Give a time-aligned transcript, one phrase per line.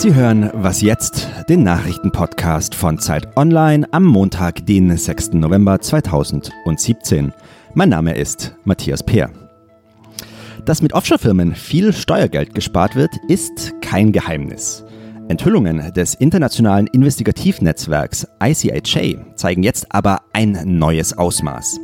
[0.00, 5.34] Sie hören Was jetzt, den Nachrichtenpodcast von Zeit Online am Montag, den 6.
[5.34, 7.34] November 2017.
[7.74, 9.28] Mein Name ist Matthias Peer.
[10.64, 14.86] Dass mit Offshore-Firmen viel Steuergeld gespart wird, ist kein Geheimnis.
[15.28, 21.78] Enthüllungen des internationalen Investigativnetzwerks ICHA zeigen jetzt aber ein neues Ausmaß.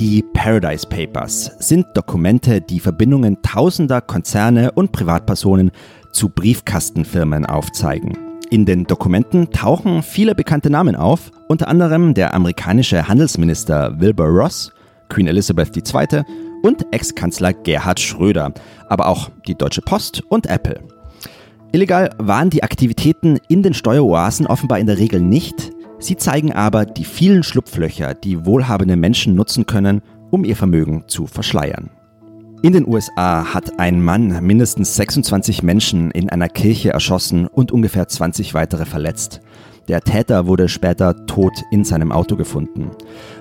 [0.00, 5.72] Die Paradise Papers sind Dokumente, die Verbindungen tausender Konzerne und Privatpersonen
[6.12, 8.16] zu Briefkastenfirmen aufzeigen.
[8.50, 14.72] In den Dokumenten tauchen viele bekannte Namen auf, unter anderem der amerikanische Handelsminister Wilbur Ross,
[15.08, 16.22] Queen Elizabeth II.
[16.62, 18.52] und Ex-Kanzler Gerhard Schröder,
[18.88, 20.80] aber auch die Deutsche Post und Apple.
[21.72, 25.70] Illegal waren die Aktivitäten in den Steueroasen offenbar in der Regel nicht,
[26.00, 31.28] sie zeigen aber die vielen Schlupflöcher, die wohlhabende Menschen nutzen können, um ihr Vermögen zu
[31.28, 31.90] verschleiern.
[32.62, 38.06] In den USA hat ein Mann mindestens 26 Menschen in einer Kirche erschossen und ungefähr
[38.06, 39.40] 20 weitere verletzt.
[39.88, 42.90] Der Täter wurde später tot in seinem Auto gefunden.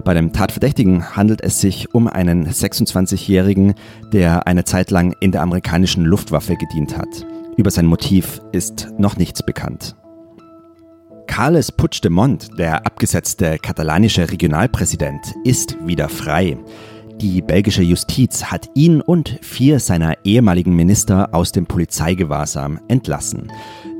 [0.06, 3.74] Bei dem Tatverdächtigen handelt es sich um einen 26-Jährigen,
[4.14, 7.28] der eine Zeit lang in der amerikanischen Luftwaffe gedient hat.
[7.58, 9.98] Über sein Motiv ist noch nichts bekannt.
[11.28, 16.58] Carles Puigdemont, der abgesetzte katalanische Regionalpräsident, ist wieder frei.
[17.22, 23.52] Die belgische Justiz hat ihn und vier seiner ehemaligen Minister aus dem Polizeigewahrsam entlassen.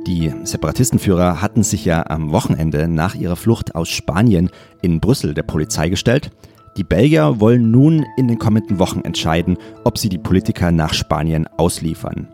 [0.08, 4.50] Die Separatistenführer hatten sich ja am Wochenende nach ihrer Flucht aus Spanien
[4.82, 6.32] in Brüssel der Polizei gestellt.
[6.78, 11.46] Die Belgier wollen nun in den kommenden Wochen entscheiden, ob sie die Politiker nach Spanien
[11.58, 12.30] ausliefern.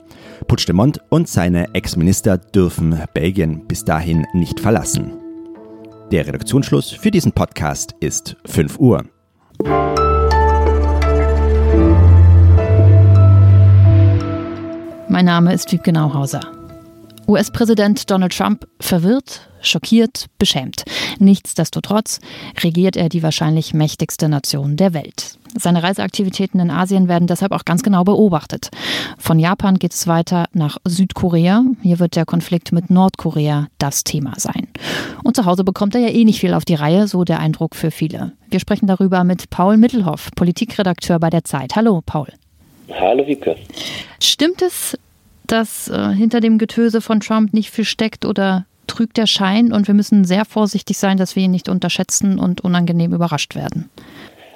[0.48, 5.14] Puigdemont und seine Ex-Minister dürfen Belgien bis dahin nicht verlassen.
[6.12, 9.04] Der Redaktionsschluss für diesen Podcast ist 5 Uhr.
[15.16, 16.42] Mein Name ist Wiebke Nauhauser.
[17.26, 20.84] US-Präsident Donald Trump verwirrt, schockiert, beschämt.
[21.20, 22.20] Nichtsdestotrotz
[22.62, 25.38] regiert er die wahrscheinlich mächtigste Nation der Welt.
[25.58, 28.72] Seine Reiseaktivitäten in Asien werden deshalb auch ganz genau beobachtet.
[29.18, 31.64] Von Japan geht es weiter nach Südkorea.
[31.82, 34.68] Hier wird der Konflikt mit Nordkorea das Thema sein.
[35.24, 37.78] Und zu Hause bekommt er ja eh nicht viel auf die Reihe, so der Eindruck
[37.78, 38.34] für viele.
[38.50, 41.78] Wir sprechen darüber mit Paul Mittelhoff, Politikredakteur bei der Zeit.
[41.78, 42.28] Hallo, Paul.
[42.90, 43.56] Hallo, Wiebke.
[44.20, 44.98] Stimmt es,
[45.48, 49.88] dass äh, hinter dem Getöse von Trump nicht viel steckt oder trügt der Schein und
[49.88, 53.90] wir müssen sehr vorsichtig sein, dass wir ihn nicht unterschätzen und unangenehm überrascht werden?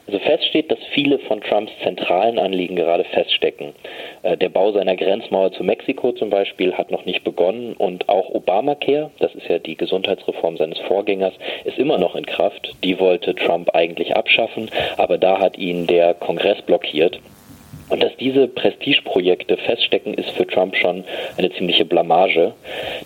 [0.08, 3.74] Also fest steht, dass viele von Trumps zentralen Anliegen gerade feststecken.
[4.24, 8.30] Äh, der Bau seiner Grenzmauer zu Mexiko zum Beispiel hat noch nicht begonnen und auch
[8.30, 11.34] Obamacare, das ist ja die Gesundheitsreform seines Vorgängers,
[11.64, 12.74] ist immer noch in Kraft.
[12.84, 17.20] Die wollte Trump eigentlich abschaffen, aber da hat ihn der Kongress blockiert.
[17.90, 21.04] Und dass diese Prestigeprojekte feststecken, ist für Trump schon
[21.38, 22.54] eine ziemliche Blamage.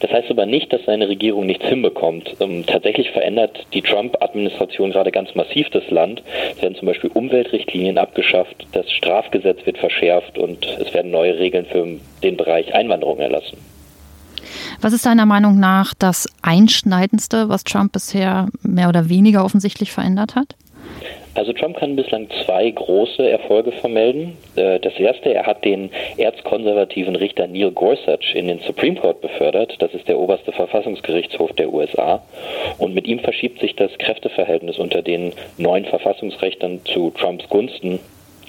[0.01, 2.35] Das heißt aber nicht, dass seine Regierung nichts hinbekommt.
[2.39, 6.21] Ähm, tatsächlich verändert die Trump-Administration gerade ganz massiv das Land.
[6.55, 11.65] Es werden zum Beispiel Umweltrichtlinien abgeschafft, das Strafgesetz wird verschärft und es werden neue Regeln
[11.65, 11.87] für
[12.21, 13.57] den Bereich Einwanderung erlassen.
[14.81, 20.35] Was ist deiner Meinung nach das Einschneidendste, was Trump bisher mehr oder weniger offensichtlich verändert
[20.35, 20.55] hat?
[21.35, 24.37] Also Trump kann bislang zwei große Erfolge vermelden.
[24.55, 29.75] Äh, das erste, er hat den erzkonservativen Richter Neil Gorsuch in den Supreme Court befördert.
[29.79, 32.21] Das ist der oberste Verfassungsgerichtshof der USA.
[32.77, 37.99] Und mit ihm verschiebt sich das Kräfteverhältnis unter den neuen Verfassungsrechtern zu Trumps Gunsten.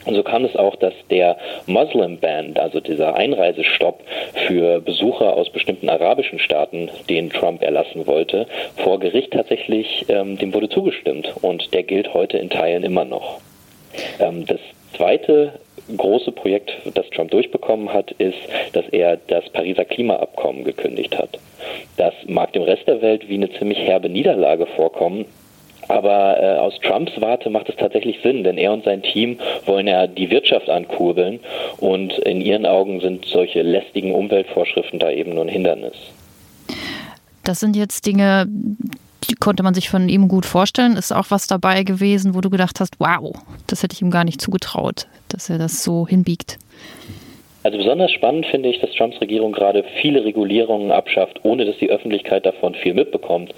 [0.04, 4.00] Und so kam es auch, dass der Muslim Ban, also dieser Einreisestopp
[4.47, 10.53] für Besucher aus bestimmten arabischen Staaten, den Trump erlassen wollte, vor Gericht tatsächlich, ähm, dem
[10.53, 11.32] wurde zugestimmt.
[11.42, 13.41] Und der gilt heute in Teilen immer noch.
[14.20, 14.60] Ähm, das
[14.97, 15.53] zweite
[15.97, 18.38] große Projekt, das Trump durchbekommen hat, ist,
[18.72, 21.38] dass er das Pariser Klimaabkommen gekündigt hat.
[21.97, 25.26] Das mag dem Rest der Welt wie eine ziemlich herbe Niederlage vorkommen,
[25.89, 29.87] aber äh, aus Trumps Warte macht es tatsächlich Sinn, denn er und sein Team wollen
[29.87, 31.41] ja die Wirtschaft ankurbeln
[31.78, 35.95] und in ihren Augen sind solche lästigen Umweltvorschriften da eben nur ein Hindernis.
[37.45, 38.47] Das sind jetzt Dinge,
[39.28, 40.97] die konnte man sich von ihm gut vorstellen.
[40.97, 43.34] Ist auch was dabei gewesen, wo du gedacht hast, wow,
[43.66, 46.59] das hätte ich ihm gar nicht zugetraut, dass er das so hinbiegt.
[47.65, 51.89] Also besonders spannend finde ich, dass Trumps Regierung gerade viele Regulierungen abschafft, ohne dass die
[51.89, 53.55] Öffentlichkeit davon viel mitbekommt.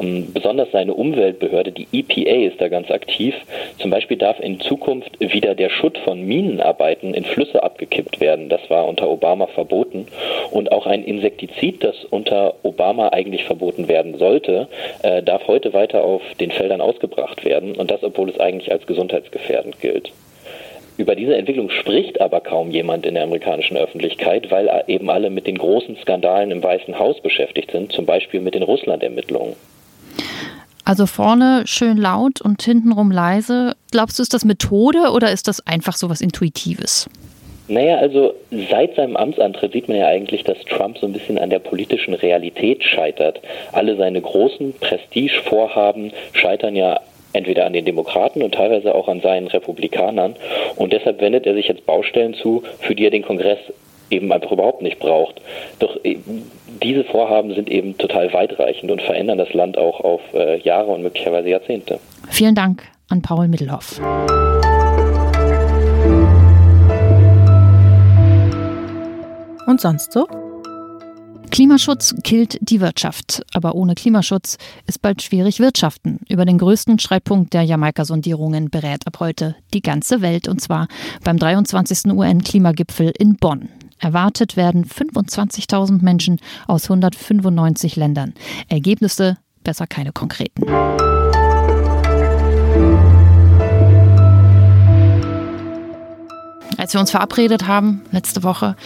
[0.00, 3.34] Ähm, besonders seine Umweltbehörde, die EPA, ist da ganz aktiv.
[3.78, 8.48] Zum Beispiel darf in Zukunft wieder der Schutt von Minenarbeiten in Flüsse abgekippt werden.
[8.48, 10.06] Das war unter Obama verboten.
[10.52, 14.68] Und auch ein Insektizid, das unter Obama eigentlich verboten werden sollte,
[15.02, 17.74] äh, darf heute weiter auf den Feldern ausgebracht werden.
[17.74, 20.12] Und das, obwohl es eigentlich als gesundheitsgefährdend gilt.
[20.98, 25.46] Über diese Entwicklung spricht aber kaum jemand in der amerikanischen Öffentlichkeit, weil eben alle mit
[25.46, 29.54] den großen Skandalen im Weißen Haus beschäftigt sind, zum Beispiel mit den Russland-Ermittlungen.
[30.84, 33.76] Also vorne schön laut und hintenrum leise.
[33.92, 37.08] Glaubst du, ist das Methode oder ist das einfach so was Intuitives?
[37.68, 38.34] Naja, also
[38.70, 42.14] seit seinem Amtsantritt sieht man ja eigentlich, dass Trump so ein bisschen an der politischen
[42.14, 43.40] Realität scheitert.
[43.70, 46.98] Alle seine großen Prestigevorhaben scheitern ja
[47.32, 50.36] entweder an den Demokraten und teilweise auch an seinen Republikanern.
[50.76, 53.58] Und deshalb wendet er sich jetzt Baustellen zu, für die er den Kongress
[54.10, 55.40] eben einfach überhaupt nicht braucht.
[55.78, 56.18] Doch äh,
[56.82, 61.02] diese Vorhaben sind eben total weitreichend und verändern das Land auch auf äh, Jahre und
[61.02, 61.98] möglicherweise Jahrzehnte.
[62.30, 64.00] Vielen Dank an Paul Mittelhoff.
[69.66, 70.26] Und sonst so?
[71.58, 73.42] Klimaschutz killt die Wirtschaft.
[73.52, 76.20] Aber ohne Klimaschutz ist bald schwierig wirtschaften.
[76.28, 80.86] Über den größten Streitpunkt der Jamaika-Sondierungen berät ab heute die ganze Welt und zwar
[81.24, 82.12] beim 23.
[82.12, 83.70] UN-Klimagipfel in Bonn.
[83.98, 86.38] Erwartet werden 25.000 Menschen
[86.68, 88.34] aus 195 Ländern.
[88.68, 90.62] Ergebnisse besser keine konkreten.
[96.78, 98.76] Als wir uns verabredet haben, letzte Woche,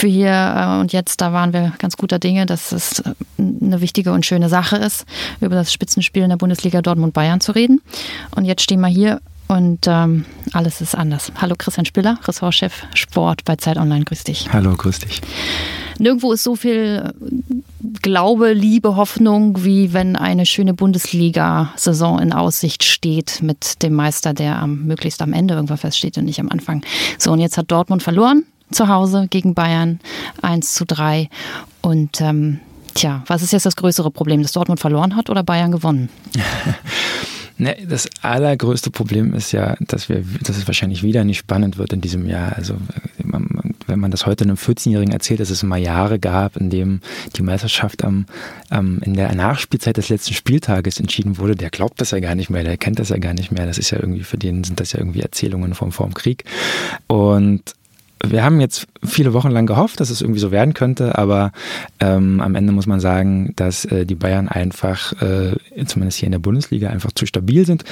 [0.00, 3.80] für hier äh, und jetzt, da waren wir ganz guter Dinge, dass es äh, eine
[3.80, 5.04] wichtige und schöne Sache ist,
[5.40, 7.80] über das Spitzenspiel in der Bundesliga Dortmund-Bayern zu reden.
[8.34, 11.32] Und jetzt stehen wir hier und ähm, alles ist anders.
[11.36, 14.04] Hallo Christian Spiller, Ressortchef Sport bei Zeit Online.
[14.04, 14.50] Grüß dich.
[14.52, 15.20] Hallo, grüß dich.
[15.98, 17.12] Nirgendwo ist so viel
[18.00, 24.62] Glaube, Liebe, Hoffnung, wie wenn eine schöne Bundesliga-Saison in Aussicht steht mit dem Meister, der
[24.62, 26.82] am, möglichst am Ende irgendwann feststeht und nicht am Anfang.
[27.18, 30.00] So, und jetzt hat Dortmund verloren zu Hause gegen Bayern
[30.42, 31.28] 1 zu 3.
[31.82, 32.60] Und ähm,
[32.94, 36.08] tja, was ist jetzt das größere Problem, dass Dortmund verloren hat oder Bayern gewonnen?
[37.60, 41.92] Ne, das allergrößte Problem ist ja, dass wir, dass es wahrscheinlich wieder nicht spannend wird
[41.92, 42.56] in diesem Jahr.
[42.56, 42.76] Also
[43.90, 47.00] wenn man das heute einem 14-Jährigen erzählt, dass es mal Jahre gab, in dem
[47.36, 48.24] die Meisterschaft am,
[48.70, 52.48] am, in der Nachspielzeit des letzten Spieltages entschieden wurde, der glaubt das ja gar nicht
[52.48, 53.66] mehr, der kennt das ja gar nicht mehr.
[53.66, 56.44] Das ist ja irgendwie, für den sind das ja irgendwie Erzählungen vom, vom Krieg.
[57.08, 57.74] Und
[58.24, 61.52] wir haben jetzt viele Wochen lang gehofft, dass es irgendwie so werden könnte, aber
[62.00, 65.56] ähm, am Ende muss man sagen, dass äh, die Bayern einfach, äh,
[65.86, 67.84] zumindest hier in der Bundesliga, einfach zu stabil sind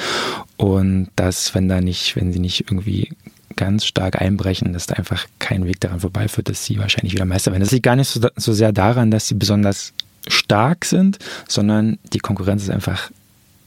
[0.57, 3.11] und dass, wenn da nicht, wenn sie nicht irgendwie
[3.57, 7.51] ganz stark einbrechen, dass da einfach kein Weg daran vorbeiführt, dass sie wahrscheinlich wieder Meister
[7.51, 7.63] werden.
[7.63, 9.93] Das liegt gar nicht so, so sehr daran, dass sie besonders
[10.29, 13.11] stark sind, sondern die Konkurrenz ist einfach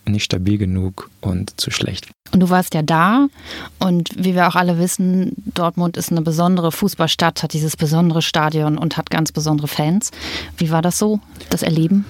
[0.05, 2.09] nicht stabil genug und zu schlecht.
[2.31, 3.27] Und du warst ja da
[3.79, 8.77] und wie wir auch alle wissen, Dortmund ist eine besondere Fußballstadt, hat dieses besondere Stadion
[8.77, 10.11] und hat ganz besondere Fans.
[10.57, 11.19] Wie war das so,
[11.49, 12.05] das Erleben?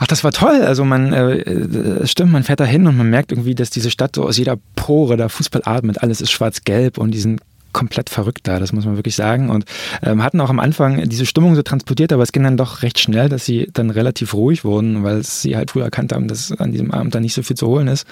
[0.00, 0.62] Ach, das war toll.
[0.62, 4.16] Also man äh, stimmt, man fährt da hin und man merkt irgendwie, dass diese Stadt
[4.16, 6.02] so aus jeder Pore da Fußball atmet.
[6.02, 7.40] Alles ist schwarz-gelb und diesen
[7.78, 9.50] komplett verrückt da, das muss man wirklich sagen.
[9.50, 9.64] Und
[10.02, 12.98] ähm, hatten auch am Anfang diese Stimmung so transportiert, aber es ging dann doch recht
[12.98, 16.72] schnell, dass sie dann relativ ruhig wurden, weil sie halt früher erkannt haben, dass an
[16.72, 18.04] diesem Abend da nicht so viel zu holen ist.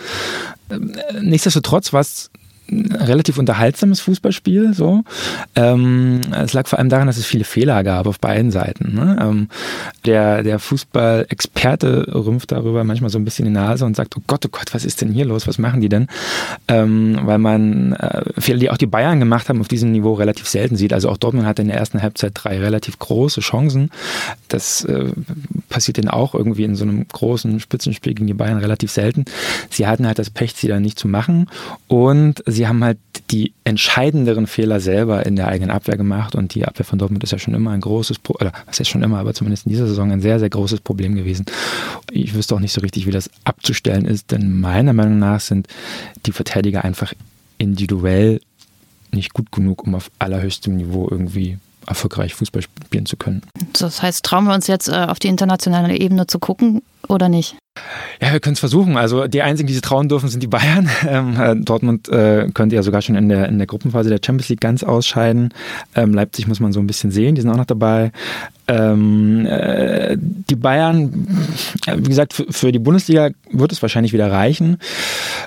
[0.71, 2.31] Ähm, nichtsdestotrotz war es
[2.71, 4.75] relativ unterhaltsames Fußballspiel.
[4.75, 5.03] So,
[5.55, 8.95] ähm, es lag vor allem daran, dass es viele Fehler gab auf beiden Seiten.
[8.95, 9.17] Ne?
[9.21, 9.49] Ähm,
[10.05, 14.45] der der Fußballexperte rümpft darüber manchmal so ein bisschen die Nase und sagt: Oh Gott,
[14.47, 15.47] oh Gott, was ist denn hier los?
[15.47, 16.09] Was machen die denn?
[16.69, 20.49] Ähm, weil man äh, Fehler, die auch die Bayern gemacht haben, auf diesem Niveau relativ
[20.49, 20.93] selten sieht.
[20.93, 23.91] Also auch Dortmund hatte in der ersten Halbzeit drei relativ große Chancen.
[24.49, 25.11] Das äh,
[25.69, 29.25] passiert dann auch irgendwie in so einem großen Spitzenspiel gegen die Bayern relativ selten.
[29.71, 31.49] Sie hatten halt das Pech, sie da nicht zu machen
[31.89, 32.99] und sie haben halt
[33.31, 37.33] die entscheidenderen Fehler selber in der eigenen Abwehr gemacht und die Abwehr von Dortmund ist
[37.33, 39.87] ja schon immer ein großes, Pro oder was ist schon immer, aber zumindest in dieser
[39.87, 41.47] Saison ein sehr, sehr großes Problem gewesen.
[42.11, 45.69] Ich wüsste auch nicht so richtig, wie das abzustellen ist, denn meiner Meinung nach sind
[46.25, 47.13] die Verteidiger einfach
[47.59, 48.41] individuell
[49.13, 53.43] nicht gut genug, um auf allerhöchstem Niveau irgendwie erfolgreich Fußball spielen zu können.
[53.79, 57.57] Das heißt, trauen wir uns jetzt äh, auf die internationale Ebene zu gucken oder nicht?
[58.21, 58.97] Ja, wir können es versuchen.
[58.97, 60.89] Also die einzigen, die sie trauen dürfen, sind die Bayern.
[61.07, 64.49] Ähm, äh, Dortmund äh, könnte ja sogar schon in der, in der Gruppenphase der Champions
[64.49, 65.51] League ganz ausscheiden.
[65.95, 68.11] Ähm, Leipzig muss man so ein bisschen sehen, die sind auch noch dabei.
[68.67, 71.29] Ähm, äh, die Bayern,
[71.87, 74.79] wie gesagt, für, für, die Bundesliga wird es wahrscheinlich wieder reichen.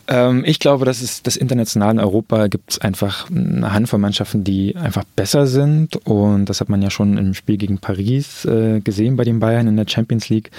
[0.10, 4.76] Ähm, ich glaube, dass es das internationale Europa gibt es einfach eine Handvoll Mannschaften, die
[4.76, 5.96] einfach besser sind.
[6.08, 9.68] Und das hat man ja schon im Spiel gegen Paris äh, gesehen bei den Bayern
[9.68, 10.50] in der Champions League.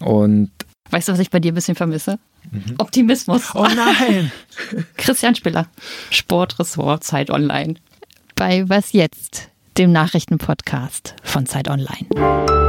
[0.00, 0.50] Und
[0.90, 2.18] Weißt du, was ich bei dir ein bisschen vermisse?
[2.50, 2.74] Mhm.
[2.78, 3.54] Optimismus.
[3.54, 4.30] Oh nein!
[4.96, 5.66] Christian Spiller,
[6.10, 7.74] Sportressort Zeit Online.
[8.36, 12.67] Bei Was Jetzt, dem Nachrichtenpodcast von Zeit Online.